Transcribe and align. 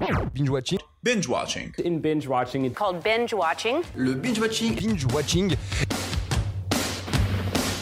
Binge 0.00 0.48
watching. 0.48 0.78
Binge 1.02 1.28
watching. 1.28 1.74
In 1.84 1.98
binge 2.00 2.26
watching, 2.26 2.64
it's 2.64 2.74
called 2.74 3.02
binge 3.02 3.34
watching. 3.34 3.82
Le 3.96 4.14
binge 4.14 4.40
watching. 4.40 4.74
Binge 4.74 5.04
watching. 5.12 5.54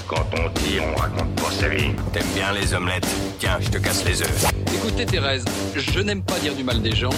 Quand 0.09 0.27
on 0.35 0.49
dit, 0.61 0.81
on 0.81 0.95
raconte 0.97 1.35
pas 1.37 1.51
sa 1.53 1.69
vie. 1.69 1.93
T'aimes 2.13 2.27
bien 2.35 2.53
les 2.53 2.75
omelettes? 2.75 3.07
Tiens, 3.39 3.59
je 3.61 3.69
te 3.69 3.79
casse 3.79 4.05
les 4.05 4.21
œufs. 4.23 4.47
Écoutez 4.75 5.07
Thérèse, 5.07 5.45
je 5.77 6.01
n'aime 6.01 6.23
pas 6.23 6.39
dire 6.41 6.55
du 6.55 6.65
mal 6.65 6.83
des 6.83 6.95
gens, 6.95 7.15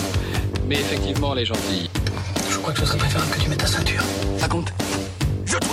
mais 0.66 0.76
effectivement 0.76 1.32
elle 1.32 1.40
est 1.40 1.46
gentille. 1.46 1.88
Je 2.50 2.58
crois 2.58 2.72
que 2.74 2.80
ce 2.80 2.86
serait 2.86 2.98
préférable 2.98 3.30
que 3.30 3.40
tu 3.40 3.48
mettes 3.48 3.60
ta 3.60 3.66
ceinture. 3.66 4.02
Raconte. 4.40 4.72
Je 4.80 5.09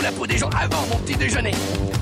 la 0.01 0.11
peau 0.11 0.27
des 0.27 0.37
gens 0.37 0.49
avant 0.49 0.85
mon 0.87 0.97
petit 0.99 1.15
déjeuner. 1.17 1.51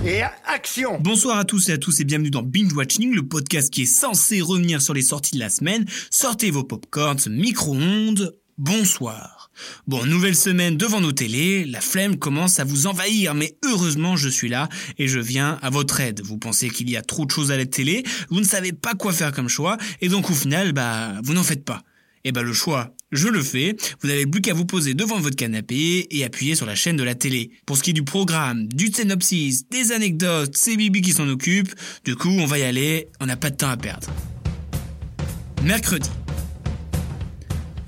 Et 0.05 0.21
action 0.45 0.99
Bonsoir 0.99 1.37
à 1.37 1.45
tous 1.45 1.69
et 1.69 1.73
à 1.73 1.77
tous 1.77 1.99
et 1.99 2.03
bienvenue 2.03 2.29
dans 2.29 2.43
Binge 2.43 2.73
Watching, 2.73 3.13
le 3.13 3.27
podcast 3.27 3.71
qui 3.71 3.83
est 3.83 3.85
censé 3.85 4.41
revenir 4.41 4.81
sur 4.81 4.93
les 4.93 5.01
sorties 5.01 5.35
de 5.35 5.39
la 5.39 5.49
semaine. 5.49 5.85
Sortez 6.09 6.51
vos 6.51 6.63
popcorns, 6.63 7.29
micro-ondes, 7.29 8.35
bonsoir. 8.57 9.49
Bon, 9.87 10.05
nouvelle 10.05 10.35
semaine 10.35 10.75
devant 10.75 10.99
nos 10.99 11.13
télés, 11.13 11.63
la 11.63 11.79
flemme 11.79 12.17
commence 12.17 12.59
à 12.59 12.65
vous 12.65 12.87
envahir, 12.87 13.33
mais 13.33 13.57
heureusement 13.63 14.17
je 14.17 14.29
suis 14.29 14.49
là 14.49 14.67
et 14.97 15.07
je 15.07 15.19
viens 15.19 15.57
à 15.61 15.69
votre 15.69 15.99
aide. 16.01 16.21
Vous 16.23 16.37
pensez 16.37 16.69
qu'il 16.69 16.89
y 16.89 16.97
a 16.97 17.01
trop 17.01 17.25
de 17.25 17.31
choses 17.31 17.51
à 17.51 17.57
la 17.57 17.65
télé, 17.65 18.03
vous 18.29 18.39
ne 18.39 18.45
savez 18.45 18.73
pas 18.73 18.93
quoi 18.93 19.13
faire 19.13 19.31
comme 19.31 19.47
choix, 19.47 19.77
et 20.01 20.09
donc 20.09 20.29
au 20.29 20.33
final, 20.33 20.73
bah, 20.73 21.13
vous 21.23 21.33
n'en 21.33 21.43
faites 21.43 21.63
pas. 21.63 21.83
Et 22.25 22.31
bah 22.31 22.41
le 22.41 22.53
choix, 22.53 22.95
je 23.15 23.27
le 23.27 23.41
fais. 23.41 23.75
Vous 24.01 24.07
n'avez 24.07 24.25
plus 24.25 24.41
qu'à 24.41 24.53
vous 24.53 24.65
poser 24.65 24.93
devant 24.93 25.19
votre 25.19 25.35
canapé 25.35 26.07
et 26.11 26.23
appuyer 26.23 26.55
sur 26.55 26.65
la 26.65 26.75
chaîne 26.75 26.97
de 26.97 27.03
la 27.03 27.15
télé. 27.15 27.51
Pour 27.65 27.77
ce 27.77 27.83
qui 27.83 27.91
est 27.91 27.93
du 27.93 28.03
programme, 28.03 28.67
du 28.67 28.87
synopsis, 28.87 29.67
des 29.69 29.91
anecdotes, 29.91 30.55
c'est 30.55 30.75
Bibi 30.75 31.01
qui 31.01 31.11
s'en 31.11 31.27
occupe. 31.27 31.73
Du 32.03 32.15
coup, 32.15 32.29
on 32.29 32.45
va 32.45 32.59
y 32.59 32.63
aller, 32.63 33.07
on 33.19 33.25
n'a 33.25 33.37
pas 33.37 33.49
de 33.49 33.55
temps 33.55 33.69
à 33.69 33.77
perdre. 33.77 34.07
Mercredi. 35.63 36.09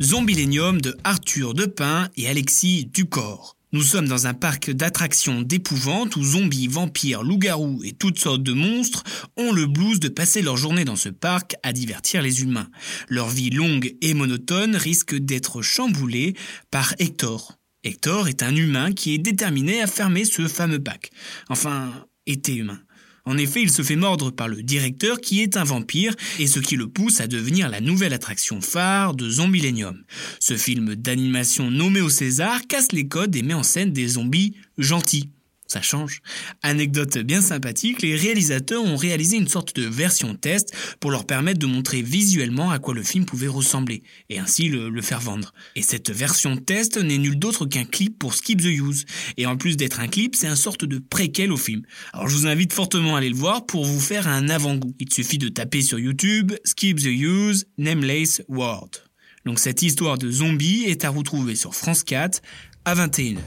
Zombilenium 0.02 0.80
de 0.80 0.96
Arthur 1.04 1.54
Depin 1.54 2.10
et 2.18 2.28
Alexis 2.28 2.86
Ducor. 2.94 3.57
Nous 3.74 3.82
sommes 3.82 4.08
dans 4.08 4.28
un 4.28 4.34
parc 4.34 4.72
d'attractions 4.72 5.42
d'épouvante 5.42 6.16
où 6.16 6.24
zombies, 6.24 6.68
vampires, 6.68 7.22
loups-garous 7.22 7.82
et 7.84 7.92
toutes 7.92 8.18
sortes 8.18 8.42
de 8.42 8.54
monstres 8.54 9.04
ont 9.36 9.52
le 9.52 9.66
blues 9.66 10.00
de 10.00 10.08
passer 10.08 10.42
leur 10.42 10.56
journée 10.56 10.86
dans 10.86 10.96
ce 10.96 11.10
parc 11.10 11.56
à 11.64 11.74
divertir 11.74 12.22
les 12.22 12.44
humains. 12.44 12.70
Leur 13.10 13.28
vie 13.28 13.50
longue 13.50 13.94
et 14.02 14.14
monotone 14.14 14.78
risque 14.78 15.16
d'être 15.16 15.62
chamboulée 15.62 16.34
par 16.72 16.94
Hector. 17.00 17.58
Hector 17.84 18.30
est 18.30 18.42
un 18.42 18.56
humain 18.56 18.94
qui 18.94 19.14
est 19.14 19.18
déterminé 19.20 19.82
à 19.82 19.88
fermer 19.88 20.24
ce 20.24 20.48
fameux 20.48 20.82
parc. 20.82 21.12
Enfin, 21.50 21.92
était 22.26 22.56
humain. 22.56 22.80
En 23.28 23.38
effet, 23.38 23.62
il 23.62 23.70
se 23.70 23.82
fait 23.82 23.98
mordre 23.98 24.32
par 24.32 24.48
le 24.48 24.64
directeur 24.64 25.20
qui 25.20 25.42
est 25.42 25.58
un 25.58 25.66
vampire 25.66 26.16
et 26.40 26.48
ce 26.48 26.62
qui 26.62 26.78
le 26.78 26.88
pousse 26.88 27.20
à 27.20 27.28
devenir 27.28 27.68
la 27.68 27.82
nouvelle 27.82 28.14
attraction 28.14 28.62
phare 28.62 29.16
de 29.16 29.30
Zombilenium. 29.30 30.02
Ce 30.40 30.56
film 30.56 30.96
d'animation 30.96 31.70
nommé 31.70 32.00
au 32.00 32.10
César 32.10 32.62
casse 32.70 32.94
les 32.94 33.10
codes 33.10 33.36
et 33.36 33.42
met 33.44 33.54
en 33.54 33.64
scène 33.64 33.92
des 33.92 34.08
zombies 34.08 34.56
gentils. 34.78 35.30
Ça 35.68 35.82
change. 35.82 36.22
Anecdote 36.62 37.18
bien 37.18 37.42
sympathique, 37.42 38.02
les 38.02 38.16
réalisateurs 38.16 38.84
ont 38.84 38.96
réalisé 38.96 39.36
une 39.36 39.50
sorte 39.50 39.76
de 39.76 39.86
version 39.86 40.34
test 40.34 40.74
pour 41.02 41.12
leur 41.12 41.26
permettre 41.26 41.60
de 41.60 41.66
montrer 41.66 42.02
visuellement 42.02 42.72
à 42.72 42.80
quoi 42.80 42.94
le 42.94 43.04
film 43.04 43.26
pouvait 43.26 43.48
ressembler, 43.48 44.04
et 44.30 44.40
ainsi 44.40 44.70
le, 44.70 45.02
faire 45.02 45.20
vendre. 45.20 45.54
Et 45.76 45.82
cette 45.82 46.10
version 46.10 46.56
test 46.56 46.98
n'est 46.98 47.18
nul 47.18 47.38
d'autre 47.38 47.66
qu'un 47.66 47.86
clip 47.86 48.18
pour 48.18 48.34
Skip 48.34 48.62
the 48.62 48.66
Use. 48.66 49.06
Et 49.36 49.46
en 49.46 49.58
plus 49.58 49.78
d'être 49.78 50.00
un 50.00 50.08
clip, 50.08 50.36
c'est 50.36 50.48
un 50.48 50.56
sorte 50.56 50.86
de 50.86 51.00
préquel 51.00 51.52
au 51.52 51.58
film. 51.58 51.82
Alors 52.14 52.30
je 52.30 52.36
vous 52.36 52.48
invite 52.48 52.74
fortement 52.74 53.16
à 53.16 53.20
aller 53.20 53.30
le 53.30 53.36
voir 53.36 53.66
pour 53.66 53.86
vous 53.86 54.00
faire 54.00 54.28
un 54.28 54.50
avant-goût. 54.50 54.96
Il 55.00 55.14
suffit 55.14 55.38
de 55.38 55.50
taper 55.50 55.82
sur 55.82 56.00
YouTube 56.00 56.54
Skip 56.64 56.98
the 57.00 57.06
Use 57.08 57.66
Nameless 57.78 58.42
World. 58.48 59.04
Donc 59.46 59.60
cette 59.60 59.82
histoire 59.82 60.18
de 60.18 60.32
zombies 60.32 60.84
est 60.86 61.06
à 61.06 61.10
retrouver 61.10 61.56
sur 61.56 61.76
France 61.76 62.04
4 62.04 62.42
à 62.86 62.96
21h 62.96 63.38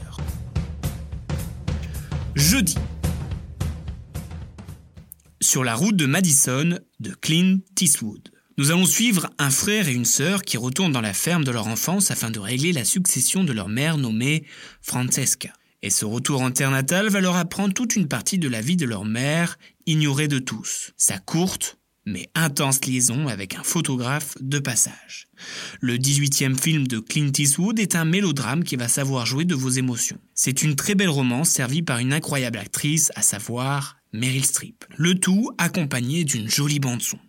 jeudi. 2.35 2.75
Sur 5.41 5.63
la 5.63 5.75
route 5.75 5.95
de 5.95 6.05
Madison 6.05 6.79
de 6.99 7.11
Clint 7.11 7.59
Eastwood. 7.79 8.29
Nous 8.57 8.71
allons 8.71 8.85
suivre 8.85 9.29
un 9.39 9.49
frère 9.49 9.87
et 9.87 9.93
une 9.93 10.05
sœur 10.05 10.43
qui 10.43 10.57
retournent 10.57 10.91
dans 10.91 11.01
la 11.01 11.13
ferme 11.13 11.43
de 11.43 11.51
leur 11.51 11.67
enfance 11.67 12.11
afin 12.11 12.29
de 12.29 12.39
régler 12.39 12.73
la 12.73 12.85
succession 12.85 13.43
de 13.43 13.53
leur 13.53 13.69
mère 13.69 13.97
nommée 13.97 14.45
Francesca. 14.81 15.51
Et 15.81 15.89
ce 15.89 16.05
retour 16.05 16.41
en 16.41 16.51
terre 16.51 16.69
natale 16.69 17.09
va 17.09 17.21
leur 17.21 17.35
apprendre 17.35 17.73
toute 17.73 17.95
une 17.95 18.07
partie 18.07 18.37
de 18.37 18.47
la 18.47 18.61
vie 18.61 18.77
de 18.77 18.85
leur 18.85 19.03
mère, 19.03 19.57
ignorée 19.87 20.27
de 20.27 20.37
tous. 20.37 20.91
Sa 20.95 21.17
courte, 21.17 21.79
mais 22.05 22.29
intense 22.35 22.83
liaison 22.85 23.27
avec 23.27 23.55
un 23.55 23.63
photographe 23.63 24.35
de 24.41 24.59
passage. 24.59 25.27
Le 25.79 25.97
18e 25.97 26.59
film 26.59 26.87
de 26.87 26.99
Clint 26.99 27.31
Eastwood 27.37 27.79
est 27.79 27.95
un 27.95 28.05
mélodrame 28.05 28.63
qui 28.63 28.75
va 28.75 28.87
savoir 28.87 29.25
jouer 29.25 29.45
de 29.45 29.55
vos 29.55 29.69
émotions. 29.69 30.19
C'est 30.33 30.63
une 30.63 30.75
très 30.75 30.95
belle 30.95 31.09
romance 31.09 31.49
servie 31.49 31.83
par 31.83 31.99
une 31.99 32.13
incroyable 32.13 32.57
actrice, 32.57 33.11
à 33.15 33.21
savoir 33.21 33.97
Meryl 34.13 34.45
Streep. 34.45 34.85
Le 34.97 35.15
tout 35.15 35.51
accompagné 35.57 36.23
d'une 36.23 36.49
jolie 36.49 36.79
bande-son. 36.79 37.19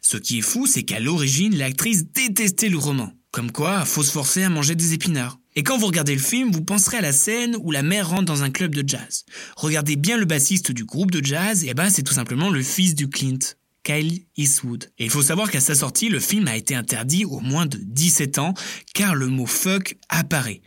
Ce 0.00 0.16
qui 0.16 0.38
est 0.38 0.42
fou, 0.42 0.66
c'est 0.66 0.82
qu'à 0.82 1.00
l'origine, 1.00 1.56
l'actrice 1.56 2.04
détestait 2.12 2.68
le 2.68 2.78
roman. 2.78 3.12
Comme 3.30 3.50
quoi, 3.50 3.84
faut 3.84 4.02
se 4.02 4.12
forcer 4.12 4.44
à 4.44 4.50
manger 4.50 4.74
des 4.74 4.92
épinards. 4.92 5.38
Et 5.56 5.62
quand 5.62 5.78
vous 5.78 5.86
regardez 5.86 6.14
le 6.14 6.20
film, 6.20 6.50
vous 6.50 6.62
penserez 6.62 6.98
à 6.98 7.00
la 7.00 7.12
scène 7.12 7.56
où 7.60 7.70
la 7.70 7.82
mère 7.82 8.10
rentre 8.10 8.24
dans 8.24 8.42
un 8.42 8.50
club 8.50 8.74
de 8.74 8.86
jazz. 8.86 9.24
Regardez 9.56 9.96
bien 9.96 10.18
le 10.18 10.24
bassiste 10.24 10.72
du 10.72 10.84
groupe 10.84 11.10
de 11.10 11.24
jazz, 11.24 11.64
et 11.64 11.74
ben 11.74 11.90
c'est 11.90 12.02
tout 12.02 12.14
simplement 12.14 12.50
le 12.50 12.62
fils 12.62 12.94
du 12.94 13.08
Clint. 13.08 13.38
Kyle 13.84 14.22
Eastwood. 14.36 14.90
Et 14.98 15.04
il 15.04 15.10
faut 15.10 15.22
savoir 15.22 15.50
qu'à 15.50 15.60
sa 15.60 15.74
sortie, 15.74 16.08
le 16.08 16.18
film 16.18 16.48
a 16.48 16.56
été 16.56 16.74
interdit 16.74 17.24
au 17.24 17.40
moins 17.40 17.66
de 17.66 17.78
17 17.80 18.38
ans, 18.38 18.54
car 18.94 19.14
le 19.14 19.28
mot 19.28 19.46
fuck 19.46 19.96
apparaît. 20.08 20.62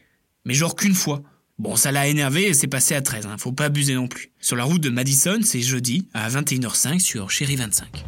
Mais 0.46 0.54
genre 0.54 0.76
qu'une 0.76 0.94
fois. 0.94 1.22
Bon, 1.58 1.76
ça 1.76 1.92
l'a 1.92 2.08
énervé 2.08 2.48
et 2.48 2.54
c'est 2.54 2.68
passé 2.68 2.94
à 2.94 3.02
13, 3.02 3.26
hein, 3.26 3.36
faut 3.40 3.52
pas 3.52 3.66
abuser 3.66 3.96
non 3.96 4.08
plus. 4.08 4.32
Sur 4.40 4.56
la 4.56 4.64
route 4.64 4.82
de 4.82 4.92
Madison, 4.92 5.40
c'est 5.42 5.62
jeudi, 5.62 6.08
à 6.14 6.30
21h05 6.30 7.00
sur 7.00 7.32
Chéri 7.32 7.56
25. 7.56 8.06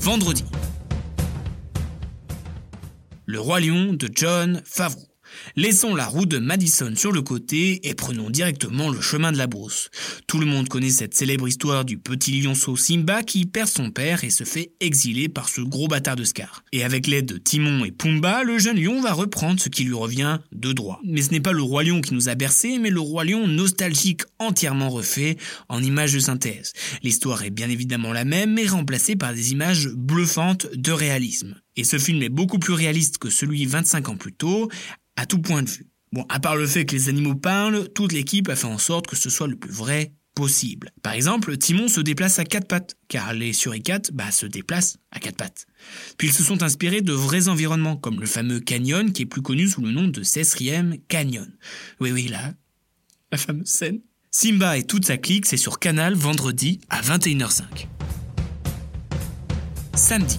Vendredi. 0.00 0.44
Le 3.26 3.38
Roi 3.38 3.60
Lion 3.60 3.92
de 3.92 4.08
John 4.10 4.62
Favreau. 4.64 5.06
Laissons 5.56 5.94
la 5.94 6.06
route 6.06 6.28
de 6.28 6.38
Madison 6.38 6.92
sur 6.96 7.12
le 7.12 7.22
côté 7.22 7.88
et 7.88 7.94
prenons 7.94 8.30
directement 8.30 8.90
le 8.90 9.00
chemin 9.00 9.32
de 9.32 9.38
la 9.38 9.46
brousse. 9.46 9.90
Tout 10.26 10.38
le 10.38 10.46
monde 10.46 10.68
connaît 10.68 10.90
cette 10.90 11.14
célèbre 11.14 11.48
histoire 11.48 11.84
du 11.84 11.98
petit 11.98 12.40
lionceau 12.40 12.76
Simba 12.76 13.22
qui 13.22 13.46
perd 13.46 13.68
son 13.68 13.90
père 13.90 14.24
et 14.24 14.30
se 14.30 14.44
fait 14.44 14.72
exiler 14.80 15.28
par 15.28 15.48
ce 15.48 15.60
gros 15.60 15.88
bâtard 15.88 16.16
de 16.16 16.24
Scar. 16.24 16.64
Et 16.72 16.84
avec 16.84 17.06
l'aide 17.06 17.26
de 17.26 17.38
Timon 17.38 17.84
et 17.84 17.92
Pumba, 17.92 18.42
le 18.44 18.58
jeune 18.58 18.80
lion 18.80 19.00
va 19.00 19.12
reprendre 19.12 19.60
ce 19.60 19.68
qui 19.68 19.84
lui 19.84 19.94
revient 19.94 20.38
de 20.52 20.72
droit. 20.72 21.00
Mais 21.04 21.22
ce 21.22 21.30
n'est 21.30 21.40
pas 21.40 21.52
le 21.52 21.62
roi 21.62 21.82
lion 21.82 22.00
qui 22.00 22.14
nous 22.14 22.28
a 22.28 22.34
bercé, 22.34 22.78
mais 22.78 22.90
le 22.90 23.00
roi 23.00 23.24
lion 23.24 23.46
nostalgique 23.46 24.22
entièrement 24.38 24.90
refait 24.90 25.36
en 25.68 25.82
images 25.82 26.12
de 26.12 26.18
synthèse. 26.18 26.72
L'histoire 27.02 27.42
est 27.42 27.50
bien 27.50 27.68
évidemment 27.68 28.12
la 28.12 28.24
même, 28.24 28.54
mais 28.54 28.66
remplacée 28.66 29.16
par 29.16 29.34
des 29.34 29.52
images 29.52 29.88
bluffantes 29.88 30.66
de 30.74 30.92
réalisme. 30.92 31.56
Et 31.76 31.84
ce 31.84 31.96
film 31.96 32.22
est 32.22 32.28
beaucoup 32.28 32.58
plus 32.58 32.72
réaliste 32.72 33.18
que 33.18 33.30
celui 33.30 33.64
25 33.64 34.08
ans 34.08 34.16
plus 34.16 34.32
tôt, 34.32 34.68
à 35.18 35.26
tout 35.26 35.40
point 35.40 35.64
de 35.64 35.68
vue. 35.68 35.86
Bon, 36.12 36.24
à 36.28 36.38
part 36.38 36.56
le 36.56 36.66
fait 36.66 36.86
que 36.86 36.94
les 36.94 37.08
animaux 37.08 37.34
parlent, 37.34 37.88
toute 37.92 38.12
l'équipe 38.12 38.48
a 38.48 38.56
fait 38.56 38.66
en 38.66 38.78
sorte 38.78 39.08
que 39.08 39.16
ce 39.16 39.28
soit 39.28 39.48
le 39.48 39.56
plus 39.56 39.72
vrai 39.72 40.12
possible. 40.34 40.92
Par 41.02 41.12
exemple, 41.12 41.56
Timon 41.58 41.88
se 41.88 42.00
déplace 42.00 42.38
à 42.38 42.44
quatre 42.44 42.68
pattes, 42.68 42.96
car 43.08 43.34
les 43.34 43.52
suricates 43.52 44.12
bah, 44.12 44.30
se 44.30 44.46
déplacent 44.46 44.98
à 45.10 45.18
quatre 45.18 45.36
pattes. 45.36 45.66
Puis 46.16 46.28
ils 46.28 46.32
se 46.32 46.44
sont 46.44 46.62
inspirés 46.62 47.02
de 47.02 47.12
vrais 47.12 47.48
environnements, 47.48 47.96
comme 47.96 48.20
le 48.20 48.26
fameux 48.26 48.60
canyon 48.60 49.12
qui 49.12 49.22
est 49.22 49.26
plus 49.26 49.42
connu 49.42 49.68
sous 49.68 49.80
le 49.80 49.90
nom 49.90 50.06
de 50.06 50.22
Cesrième 50.22 50.96
Canyon. 51.08 51.50
Oui, 51.98 52.12
oui, 52.12 52.28
là, 52.28 52.54
la 53.32 53.38
fameuse 53.38 53.66
scène. 53.66 54.00
Simba 54.30 54.78
et 54.78 54.84
toute 54.84 55.04
sa 55.04 55.16
clique, 55.16 55.46
c'est 55.46 55.56
sur 55.56 55.80
Canal 55.80 56.14
vendredi 56.14 56.80
à 56.90 57.02
21h05. 57.02 57.88
Samedi. 59.94 60.38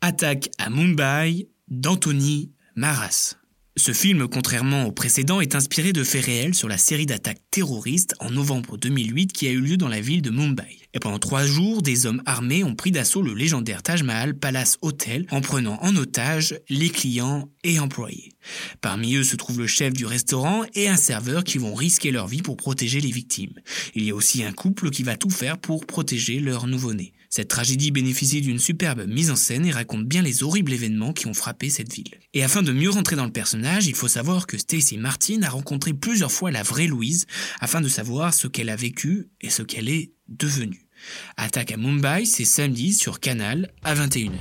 Attaque 0.00 0.50
à 0.58 0.70
Mumbai 0.70 1.48
d'Anthony 1.70 2.50
Maras. 2.74 3.36
Ce 3.76 3.92
film, 3.92 4.26
contrairement 4.26 4.84
au 4.86 4.92
précédent, 4.92 5.40
est 5.40 5.54
inspiré 5.54 5.92
de 5.92 6.02
faits 6.02 6.24
réels 6.24 6.54
sur 6.54 6.68
la 6.68 6.76
série 6.76 7.06
d'attaques 7.06 7.40
terroristes 7.52 8.14
en 8.18 8.30
novembre 8.30 8.76
2008 8.76 9.32
qui 9.32 9.46
a 9.46 9.52
eu 9.52 9.60
lieu 9.60 9.76
dans 9.76 9.88
la 9.88 10.00
ville 10.00 10.20
de 10.20 10.30
Mumbai. 10.30 10.80
Et 10.92 10.98
pendant 10.98 11.20
trois 11.20 11.46
jours, 11.46 11.80
des 11.80 12.04
hommes 12.04 12.22
armés 12.26 12.64
ont 12.64 12.74
pris 12.74 12.90
d'assaut 12.90 13.22
le 13.22 13.32
légendaire 13.32 13.84
Taj 13.84 14.02
Mahal 14.02 14.34
Palace 14.34 14.76
Hotel 14.82 15.24
en 15.30 15.40
prenant 15.40 15.78
en 15.82 15.94
otage 15.94 16.58
les 16.68 16.90
clients 16.90 17.48
et 17.62 17.78
employés. 17.78 18.32
Parmi 18.80 19.14
eux 19.14 19.22
se 19.22 19.36
trouve 19.36 19.60
le 19.60 19.68
chef 19.68 19.92
du 19.92 20.04
restaurant 20.04 20.64
et 20.74 20.88
un 20.88 20.96
serveur 20.96 21.44
qui 21.44 21.58
vont 21.58 21.74
risquer 21.74 22.10
leur 22.10 22.26
vie 22.26 22.42
pour 22.42 22.56
protéger 22.56 23.00
les 23.00 23.12
victimes. 23.12 23.54
Il 23.94 24.02
y 24.02 24.10
a 24.10 24.16
aussi 24.16 24.42
un 24.42 24.52
couple 24.52 24.90
qui 24.90 25.04
va 25.04 25.16
tout 25.16 25.30
faire 25.30 25.58
pour 25.58 25.86
protéger 25.86 26.40
leur 26.40 26.66
nouveau-né. 26.66 27.12
Cette 27.32 27.46
tragédie 27.46 27.92
bénéficie 27.92 28.40
d'une 28.40 28.58
superbe 28.58 29.06
mise 29.06 29.30
en 29.30 29.36
scène 29.36 29.64
et 29.64 29.70
raconte 29.70 30.04
bien 30.04 30.20
les 30.20 30.42
horribles 30.42 30.72
événements 30.72 31.12
qui 31.12 31.28
ont 31.28 31.34
frappé 31.34 31.70
cette 31.70 31.92
ville. 31.92 32.18
Et 32.34 32.42
afin 32.42 32.60
de 32.60 32.72
mieux 32.72 32.90
rentrer 32.90 33.14
dans 33.14 33.24
le 33.24 33.30
personnage, 33.30 33.86
il 33.86 33.94
faut 33.94 34.08
savoir 34.08 34.48
que 34.48 34.58
Stacy 34.58 34.98
Martin 34.98 35.40
a 35.44 35.48
rencontré 35.48 35.94
plusieurs 35.94 36.32
fois 36.32 36.50
la 36.50 36.64
vraie 36.64 36.88
Louise 36.88 37.26
afin 37.60 37.80
de 37.80 37.88
savoir 37.88 38.34
ce 38.34 38.48
qu'elle 38.48 38.68
a 38.68 38.74
vécu 38.74 39.28
et 39.40 39.48
ce 39.48 39.62
qu'elle 39.62 39.88
est 39.88 40.12
devenue. 40.26 40.88
Attaque 41.36 41.70
à 41.70 41.76
Mumbai, 41.76 42.24
c'est 42.24 42.44
samedi 42.44 42.92
sur 42.94 43.20
Canal 43.20 43.72
à 43.84 43.94
21h. 43.94 44.32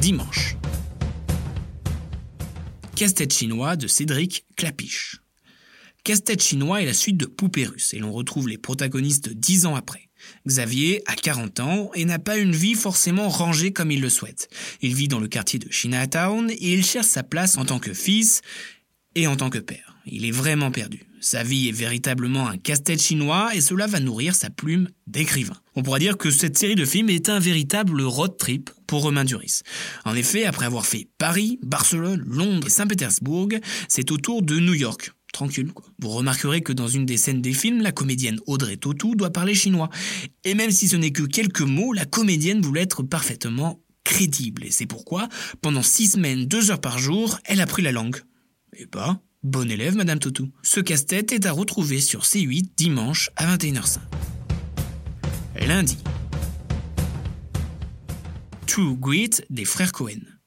Dimanche. 0.00 0.56
Casse-tête 2.94 3.32
chinois 3.32 3.74
de 3.74 3.88
Cédric 3.88 4.46
Clapiche. 4.56 5.16
Casse-tête 6.04 6.44
chinois 6.44 6.80
est 6.80 6.86
la 6.86 6.94
suite 6.94 7.16
de 7.16 7.26
Poupée 7.26 7.66
russe 7.66 7.92
et 7.92 7.98
l'on 7.98 8.12
retrouve 8.12 8.48
les 8.48 8.56
protagonistes 8.56 9.30
dix 9.30 9.66
ans 9.66 9.74
après. 9.74 10.07
Xavier 10.46 11.02
a 11.06 11.14
40 11.14 11.60
ans 11.60 11.90
et 11.94 12.04
n'a 12.04 12.18
pas 12.18 12.38
une 12.38 12.54
vie 12.54 12.74
forcément 12.74 13.28
rangée 13.28 13.72
comme 13.72 13.90
il 13.90 14.00
le 14.00 14.08
souhaite. 14.08 14.48
Il 14.82 14.94
vit 14.94 15.08
dans 15.08 15.20
le 15.20 15.28
quartier 15.28 15.58
de 15.58 15.70
Chinatown 15.70 16.50
et 16.50 16.72
il 16.72 16.84
cherche 16.84 17.06
sa 17.06 17.22
place 17.22 17.58
en 17.58 17.64
tant 17.64 17.78
que 17.78 17.92
fils 17.92 18.42
et 19.14 19.26
en 19.26 19.36
tant 19.36 19.50
que 19.50 19.58
père. 19.58 19.96
Il 20.06 20.24
est 20.24 20.30
vraiment 20.30 20.70
perdu. 20.70 21.04
Sa 21.20 21.42
vie 21.42 21.68
est 21.68 21.72
véritablement 21.72 22.48
un 22.48 22.56
casse-tête 22.56 23.02
chinois 23.02 23.50
et 23.54 23.60
cela 23.60 23.86
va 23.86 23.98
nourrir 23.98 24.34
sa 24.34 24.50
plume 24.50 24.88
d'écrivain. 25.06 25.56
On 25.74 25.82
pourrait 25.82 26.00
dire 26.00 26.16
que 26.16 26.30
cette 26.30 26.56
série 26.56 26.76
de 26.76 26.84
films 26.84 27.10
est 27.10 27.28
un 27.28 27.40
véritable 27.40 28.02
road 28.02 28.36
trip 28.38 28.70
pour 28.86 29.02
Romain 29.02 29.24
Duris. 29.24 29.60
En 30.04 30.14
effet, 30.14 30.44
après 30.44 30.66
avoir 30.66 30.86
fait 30.86 31.08
Paris, 31.18 31.58
Barcelone, 31.62 32.24
Londres 32.26 32.68
et 32.68 32.70
Saint-Pétersbourg, 32.70 33.48
c'est 33.88 34.10
au 34.12 34.16
tour 34.16 34.42
de 34.42 34.58
New 34.60 34.74
York. 34.74 35.12
Tranquille, 35.32 35.72
quoi. 35.72 35.86
Vous 36.00 36.08
remarquerez 36.08 36.62
que 36.62 36.72
dans 36.72 36.88
une 36.88 37.06
des 37.06 37.16
scènes 37.16 37.42
des 37.42 37.52
films, 37.52 37.82
la 37.82 37.92
comédienne 37.92 38.40
Audrey 38.46 38.76
Tautou 38.76 39.14
doit 39.14 39.30
parler 39.30 39.54
chinois. 39.54 39.90
Et 40.44 40.54
même 40.54 40.70
si 40.70 40.88
ce 40.88 40.96
n'est 40.96 41.12
que 41.12 41.22
quelques 41.22 41.60
mots, 41.60 41.92
la 41.92 42.06
comédienne 42.06 42.60
voulait 42.60 42.82
être 42.82 43.02
parfaitement 43.02 43.80
crédible. 44.04 44.64
Et 44.64 44.70
c'est 44.70 44.86
pourquoi, 44.86 45.28
pendant 45.60 45.82
six 45.82 46.12
semaines, 46.12 46.46
deux 46.46 46.70
heures 46.70 46.80
par 46.80 46.98
jour, 46.98 47.38
elle 47.44 47.60
a 47.60 47.66
pris 47.66 47.82
la 47.82 47.92
langue. 47.92 48.22
Et 48.76 48.86
pas 48.86 49.20
Bon 49.44 49.70
élève, 49.70 49.94
Madame 49.94 50.18
Totou. 50.18 50.50
Ce 50.62 50.80
casse-tête 50.80 51.30
est 51.32 51.46
à 51.46 51.52
retrouver 51.52 52.00
sur 52.00 52.22
C8 52.22 52.70
dimanche 52.76 53.30
à 53.36 53.56
21h05. 53.56 53.98
Lundi. 55.66 55.98
True 58.66 58.96
Grit 58.96 59.30
des 59.50 59.64
frères 59.64 59.92
Cohen. 59.92 60.37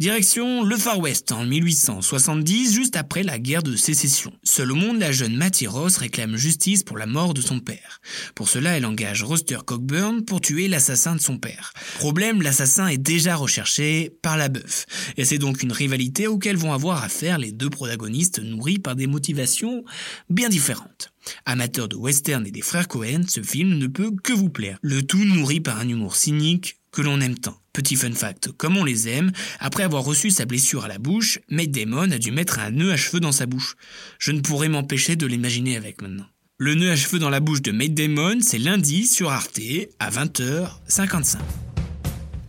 Direction 0.00 0.64
le 0.64 0.76
Far 0.76 0.98
West 0.98 1.30
en 1.30 1.44
1870, 1.44 2.74
juste 2.74 2.96
après 2.96 3.22
la 3.22 3.38
guerre 3.38 3.62
de 3.62 3.76
sécession. 3.76 4.32
Seul 4.42 4.72
au 4.72 4.74
monde, 4.74 4.98
la 4.98 5.12
jeune 5.12 5.36
Mattie 5.36 5.68
Ross 5.68 5.98
réclame 5.98 6.34
justice 6.34 6.82
pour 6.82 6.98
la 6.98 7.06
mort 7.06 7.32
de 7.32 7.40
son 7.40 7.60
père. 7.60 8.00
Pour 8.34 8.48
cela, 8.48 8.76
elle 8.76 8.86
engage 8.86 9.22
Roster 9.22 9.58
Cockburn 9.64 10.24
pour 10.24 10.40
tuer 10.40 10.66
l'assassin 10.66 11.14
de 11.14 11.20
son 11.20 11.38
père. 11.38 11.72
Problème, 11.94 12.42
l'assassin 12.42 12.88
est 12.88 12.98
déjà 12.98 13.36
recherché 13.36 14.10
par 14.20 14.36
la 14.36 14.48
bœuf. 14.48 14.86
Et 15.16 15.24
c'est 15.24 15.38
donc 15.38 15.62
une 15.62 15.70
rivalité 15.70 16.26
auquel 16.26 16.56
vont 16.56 16.72
avoir 16.72 17.04
affaire 17.04 17.38
les 17.38 17.52
deux 17.52 17.70
protagonistes 17.70 18.40
nourris 18.40 18.80
par 18.80 18.96
des 18.96 19.06
motivations 19.06 19.84
bien 20.28 20.48
différentes. 20.48 21.12
Amateur 21.46 21.88
de 21.88 21.94
western 21.94 22.44
et 22.44 22.50
des 22.50 22.62
frères 22.62 22.88
Cohen, 22.88 23.22
ce 23.28 23.42
film 23.42 23.78
ne 23.78 23.86
peut 23.86 24.10
que 24.24 24.32
vous 24.32 24.50
plaire. 24.50 24.78
Le 24.82 25.04
tout 25.04 25.24
nourri 25.24 25.60
par 25.60 25.78
un 25.78 25.88
humour 25.88 26.16
cynique 26.16 26.80
que 26.94 27.02
l'on 27.02 27.20
aime 27.20 27.36
tant. 27.36 27.60
Petit 27.72 27.96
fun 27.96 28.12
fact, 28.12 28.52
comme 28.52 28.76
on 28.76 28.84
les 28.84 29.08
aime, 29.08 29.32
après 29.58 29.82
avoir 29.82 30.04
reçu 30.04 30.30
sa 30.30 30.44
blessure 30.44 30.84
à 30.84 30.88
la 30.88 30.98
bouche, 30.98 31.40
Matt 31.50 31.72
Damon 31.72 32.12
a 32.12 32.18
dû 32.18 32.30
mettre 32.30 32.60
un 32.60 32.70
nœud 32.70 32.92
à 32.92 32.96
cheveux 32.96 33.18
dans 33.18 33.32
sa 33.32 33.46
bouche. 33.46 33.74
Je 34.20 34.30
ne 34.30 34.40
pourrais 34.40 34.68
m'empêcher 34.68 35.16
de 35.16 35.26
l'imaginer 35.26 35.76
avec 35.76 36.00
maintenant. 36.00 36.26
Le 36.56 36.76
nœud 36.76 36.92
à 36.92 36.96
cheveux 36.96 37.18
dans 37.18 37.30
la 37.30 37.40
bouche 37.40 37.62
de 37.62 37.72
Matt 37.72 37.94
Damon, 37.94 38.38
c'est 38.40 38.58
lundi 38.58 39.08
sur 39.08 39.30
Arte 39.30 39.60
à 39.98 40.10
20h55. 40.10 41.38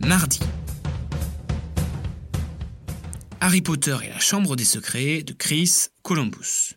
Mardi. 0.06 0.38
Harry 3.40 3.62
Potter 3.62 3.96
et 4.04 4.08
la 4.08 4.20
Chambre 4.20 4.54
des 4.54 4.64
Secrets 4.64 5.24
de 5.24 5.32
Chris 5.32 5.86
Columbus. 6.02 6.76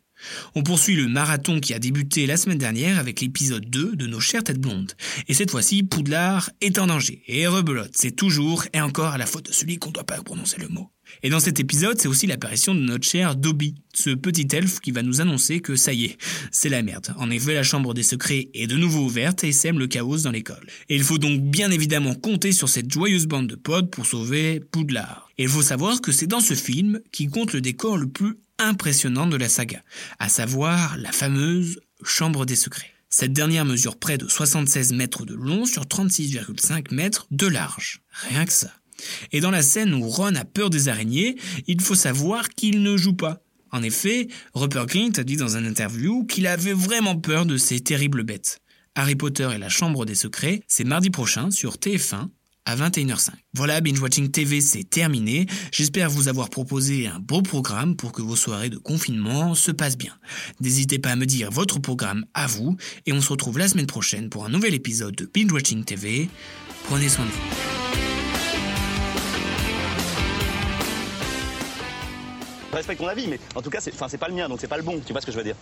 On 0.56 0.64
poursuit 0.64 0.96
le 0.96 1.08
marathon 1.08 1.60
qui 1.60 1.74
a 1.74 1.80
débuté 1.80 2.26
la 2.26 2.38
semaine 2.38 2.58
dernière 2.58 3.00
avec 3.00 3.22
l'épisode 3.22 3.66
2 3.70 3.96
de 3.96 4.08
Nos 4.08 4.20
chères 4.20 4.44
têtes 4.44 4.60
blondes. 4.60 4.94
Et 5.28 5.34
cette 5.34 5.52
fois-ci, 5.52 5.84
Poudlard 5.84 6.50
est 6.62 6.80
en 6.80 6.88
danger. 6.88 7.24
Et 7.28 7.48
rebelote, 7.48 7.92
c'est 7.94 8.16
toujours 8.16 8.66
et 8.74 8.82
encore 8.82 9.14
à 9.14 9.18
la 9.18 9.26
faute 9.26 9.48
de 9.48 9.54
celui 9.54 9.78
qu'on 9.78 9.90
ne 9.90 9.94
doit 9.94 10.04
pas 10.04 10.22
prononcer 10.22 10.58
le 10.60 10.68
mot. 10.68 10.92
Et 11.24 11.30
dans 11.30 11.40
cet 11.40 11.60
épisode, 11.60 12.00
c'est 12.00 12.08
aussi 12.08 12.28
l'apparition 12.28 12.76
de 12.76 12.80
notre 12.80 13.08
cher 13.08 13.36
Dobby, 13.36 13.76
ce 13.94 14.12
petit 14.12 14.48
elfe 14.52 14.80
qui 14.80 14.92
va 14.92 15.02
nous 15.02 15.22
annoncer 15.22 15.60
que 15.60 15.76
ça 15.76 15.94
y 15.94 16.06
est, 16.06 16.18
c'est 16.52 16.70
la 16.70 16.82
merde. 16.82 17.14
En 17.18 17.30
effet, 17.30 17.54
la 17.54 17.64
chambre 17.64 17.94
des 17.94 18.04
secrets 18.04 18.50
est 18.54 18.68
de 18.68 18.76
nouveau 18.76 19.06
ouverte 19.06 19.44
et 19.44 19.52
sème 19.52 19.80
le 19.80 19.88
chaos 19.88 20.20
dans 20.20 20.32
l'école. 20.32 20.68
Et 20.88 20.96
il 20.96 21.04
faut 21.04 21.18
donc 21.18 21.42
bien 21.42 21.72
évidemment 21.72 22.14
compter 22.14 22.52
sur 22.52 22.70
cette 22.70 22.92
joyeuse 22.92 23.28
bande 23.28 23.48
de 23.48 23.56
potes 23.56 23.92
pour 23.92 24.06
sauver 24.06 24.60
Poudlard. 24.60 25.30
Et 25.38 25.44
il 25.44 25.50
faut 25.50 25.62
savoir 25.62 26.02
que 26.02 26.12
c'est 26.12 26.28
dans 26.28 26.40
ce 26.40 26.54
film 26.54 27.00
qui 27.12 27.28
compte 27.28 27.54
le 27.54 27.62
décor 27.62 27.98
le 27.98 28.08
plus 28.08 28.38
impressionnant 28.60 29.28
de 29.28 29.38
la 29.38 29.50
saga, 29.50 29.84
à 30.20 30.30
savoir 30.30 30.98
la 30.98 31.12
fameuse 31.12 31.80
Chambre 32.04 32.46
des 32.46 32.56
Secrets. 32.56 32.94
Cette 33.10 33.34
dernière 33.34 33.66
mesure 33.66 33.98
près 33.98 34.18
de 34.18 34.28
76 34.28 34.94
mètres 34.94 35.26
de 35.26 35.34
long 35.34 35.66
sur 35.66 35.84
36,5 35.84 36.94
mètres 36.94 37.28
de 37.32 37.48
large. 37.48 38.02
Rien 38.30 38.46
que 38.46 38.54
ça. 38.54 38.72
Et 39.32 39.40
dans 39.40 39.52
la 39.52 39.64
scène 39.64 39.94
où 39.94 40.08
Ron 40.08 40.36
a 40.36 40.46
peur 40.46 40.70
des 40.70 40.90
araignées, 40.90 41.36
il 41.68 41.82
faut 41.82 41.96
savoir 41.96 42.50
qu'il 42.50 42.84
ne 42.84 42.98
joue 42.98 43.16
pas. 43.16 43.42
En 43.72 43.82
effet, 43.82 44.28
Rupert 44.54 44.88
Grint 44.88 45.14
a 45.18 45.24
dit 45.24 45.38
dans 45.38 45.58
un 45.58 45.66
interview 45.66 46.26
qu'il 46.26 46.48
avait 46.48 46.74
vraiment 46.74 47.16
peur 47.16 47.46
de 47.46 47.58
ces 47.58 47.80
terribles 47.80 48.24
bêtes. 48.24 48.60
Harry 48.96 49.16
Potter 49.16 49.50
et 49.54 49.58
la 49.58 49.70
Chambre 49.70 50.06
des 50.06 50.16
Secrets, 50.16 50.62
c'est 50.68 50.84
mardi 50.84 51.10
prochain 51.10 51.52
sur 51.52 51.76
TF1 51.76 52.30
à 52.70 52.76
21h05. 52.76 53.32
Voilà, 53.56 53.82
Binge 53.82 54.00
Watching 54.00 54.30
TV, 54.30 54.62
c'est 54.62 54.84
terminé. 54.84 55.48
J'espère 55.72 56.10
vous 56.10 56.28
avoir 56.28 56.50
proposé 56.50 57.08
un 57.08 57.20
beau 57.20 57.42
programme 57.42 57.96
pour 57.96 58.12
que 58.12 58.22
vos 58.22 58.36
soirées 58.36 58.70
de 58.70 58.78
confinement 58.78 59.56
se 59.56 59.72
passent 59.72 59.98
bien. 59.98 60.14
N'hésitez 60.62 61.00
pas 61.00 61.10
à 61.10 61.16
me 61.16 61.26
dire 61.26 61.50
votre 61.50 61.80
programme 61.80 62.26
à 62.36 62.46
vous 62.46 62.78
et 63.08 63.14
on 63.14 63.22
se 63.22 63.30
retrouve 63.30 63.58
la 63.58 63.68
semaine 63.68 63.88
prochaine 63.88 64.30
pour 64.30 64.46
un 64.46 64.50
nouvel 64.50 64.76
épisode 64.76 65.16
de 65.16 65.30
Binge 65.34 65.52
Watching 65.52 65.84
TV. 65.84 66.30
Prenez 66.84 67.10
soin 67.10 67.26
de 67.26 67.32
vous. 67.32 67.40
Respecte 72.72 73.02
avis, 73.02 73.28
mais 73.28 73.40
en 73.56 73.64
tout 73.64 73.72
cas, 73.72 73.80
c'est 73.82 74.18
pas 74.18 74.28
le 74.28 74.36
mien, 74.36 74.48
donc 74.48 74.60
c'est 74.62 74.68
pas 74.68 74.78
le 74.78 74.84
bon. 74.84 75.02
Tu 75.04 75.12
vois 75.12 75.22
ce 75.22 75.26
que 75.26 75.32
je 75.32 75.38
veux 75.38 75.44
dire? 75.44 75.56